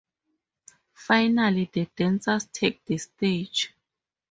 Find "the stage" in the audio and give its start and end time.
2.85-3.71